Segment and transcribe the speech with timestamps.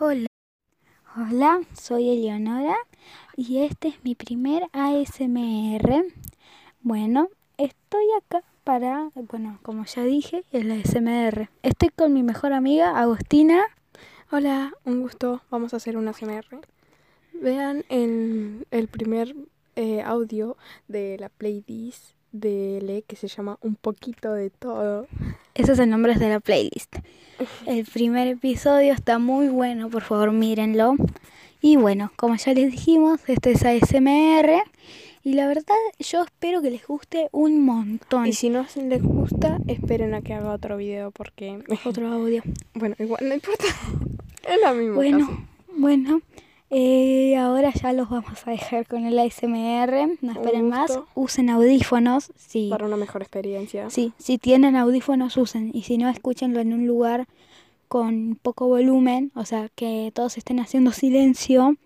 [0.00, 0.26] Hola.
[1.16, 2.74] Hola, soy Eleonora
[3.36, 6.04] y este es mi primer ASMR.
[6.80, 7.28] Bueno,
[7.58, 11.48] estoy acá para, bueno, como ya dije, el ASMR.
[11.62, 13.62] Estoy con mi mejor amiga Agustina.
[14.32, 15.42] Hola, un gusto.
[15.48, 16.60] Vamos a hacer un ASMR.
[17.32, 19.36] Vean en el primer
[19.76, 20.56] eh, audio
[20.88, 25.06] de la playlist de Le que se llama Un poquito de todo.
[25.54, 26.96] Ese es el nombre de la playlist.
[27.66, 30.96] El primer episodio está muy bueno, por favor mírenlo.
[31.60, 34.62] Y bueno, como ya les dijimos, este es ASMR.
[35.22, 38.26] Y la verdad, yo espero que les guste un montón.
[38.26, 41.62] Y si no les gusta, esperen a que haga otro video porque...
[41.84, 42.42] Otro audio.
[42.74, 43.64] Bueno, igual no importa.
[44.46, 44.96] Es lo mismo.
[44.96, 45.80] Bueno, casi.
[45.80, 46.20] bueno.
[46.76, 50.18] Eh, ahora ya los vamos a dejar con el ASMR.
[50.22, 50.98] No esperen más.
[51.14, 52.32] Usen audífonos.
[52.36, 52.68] Sí.
[52.68, 53.90] Para una mejor experiencia.
[53.90, 57.28] Sí, si tienen audífonos usen y si no escúchenlo en un lugar
[57.86, 61.76] con poco volumen, o sea, que todos estén haciendo silencio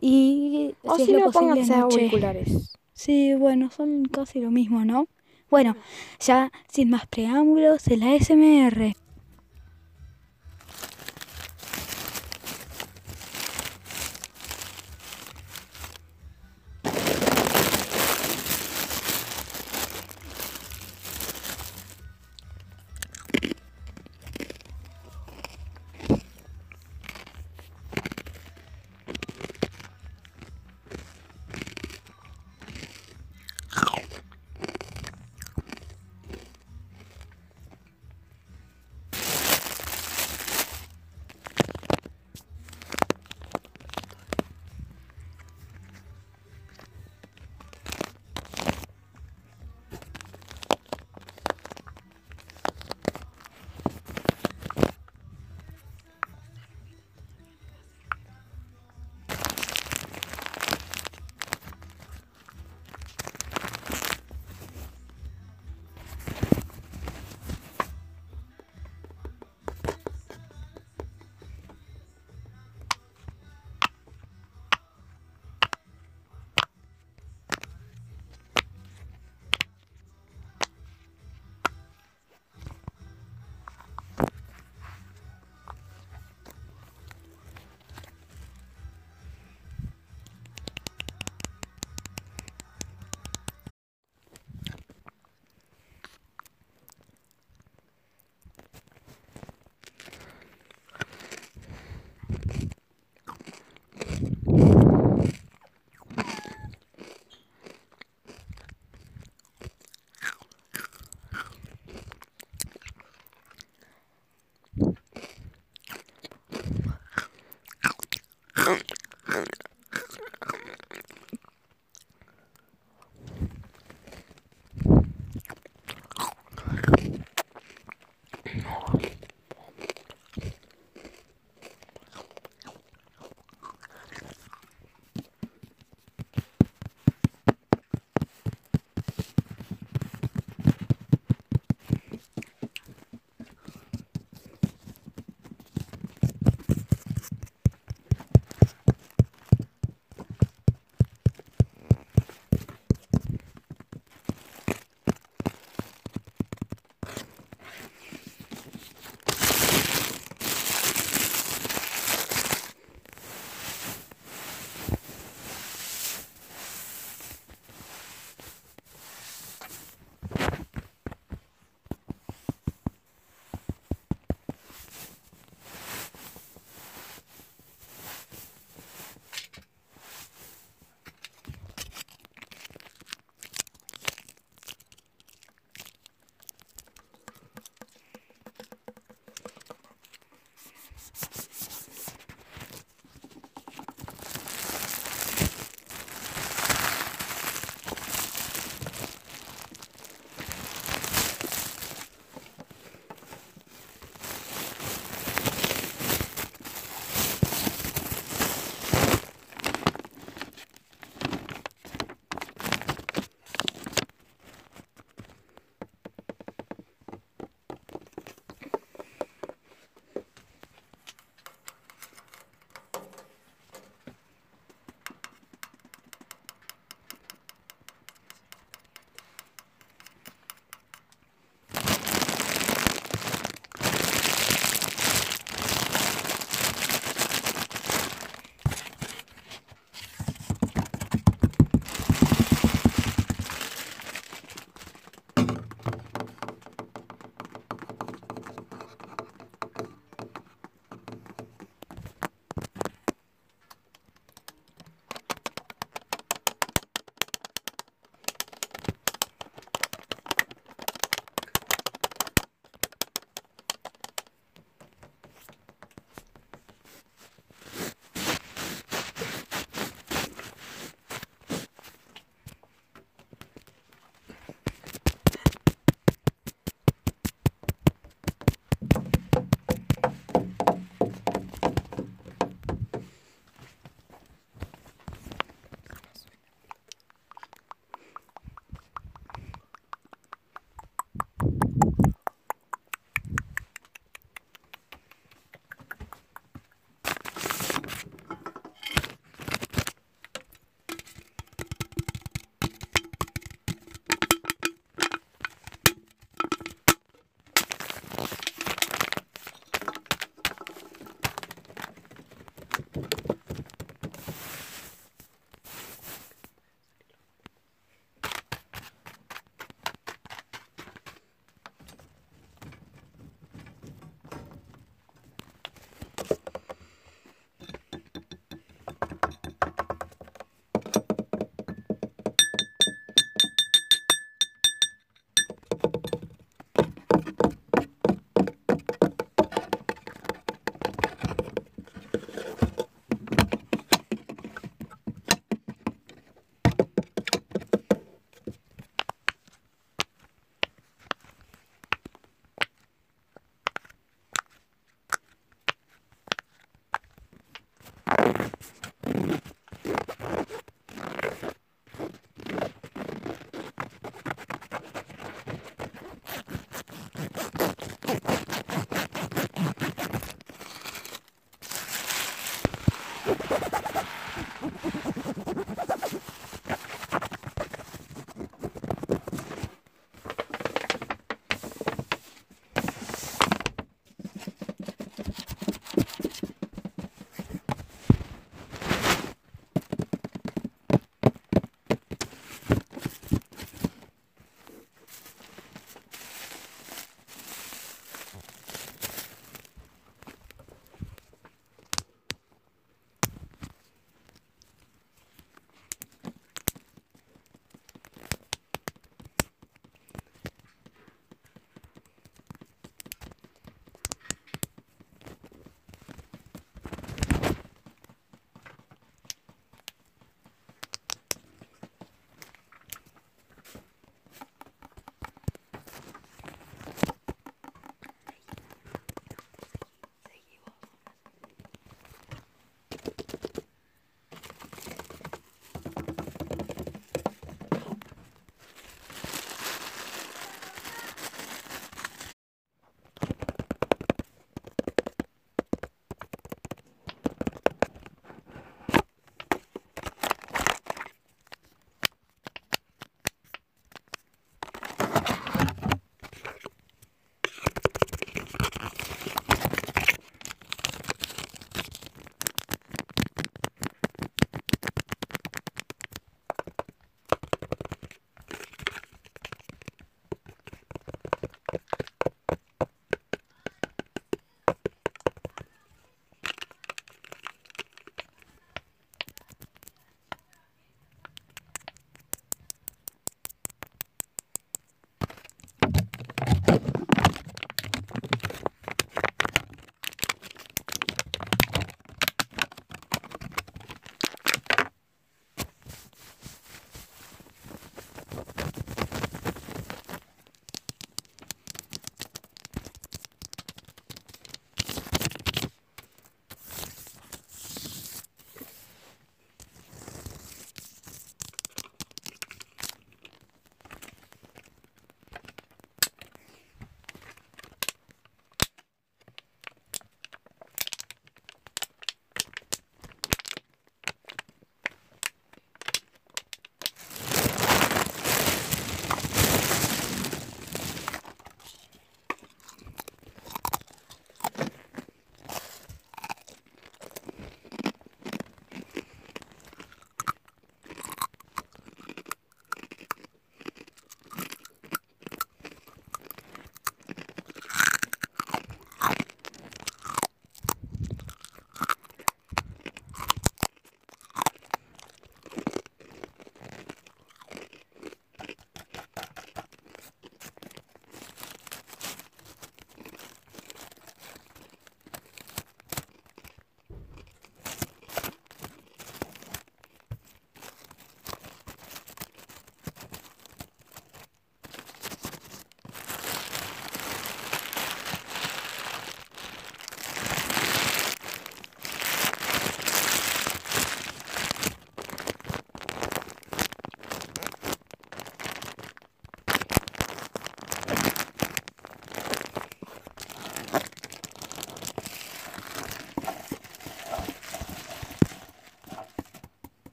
[0.00, 2.74] y O si si es lo no, posible auriculares.
[2.94, 5.08] Sí, bueno, son casi lo mismo, ¿no?
[5.50, 5.76] Bueno,
[6.20, 8.96] ya sin más preámbulos, el ASMR.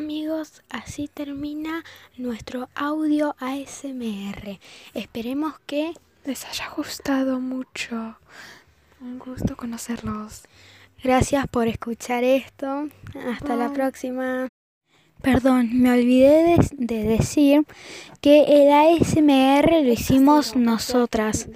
[0.00, 1.84] Amigos, así termina
[2.16, 4.58] nuestro audio ASMR.
[4.94, 5.92] Esperemos que
[6.24, 8.16] les haya gustado mucho.
[9.02, 10.44] Un gusto conocerlos.
[11.04, 12.88] Gracias por escuchar esto.
[13.30, 14.48] Hasta la próxima.
[15.20, 17.66] Perdón, me olvidé de, decir
[18.22, 21.46] que el ASMR lo hicimos nosotras.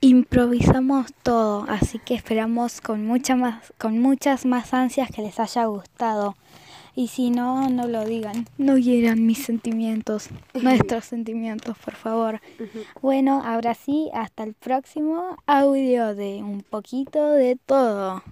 [0.00, 5.66] Improvisamos todo, así que esperamos con, mucha más, con muchas más ansias que les haya
[5.66, 6.34] gustado.
[6.96, 8.46] Y si no, no lo digan.
[8.56, 12.40] No hieran mis sentimientos, nuestros sentimientos, por favor.
[13.02, 18.22] Bueno, ahora sí, hasta el próximo audio de un poquito de todo.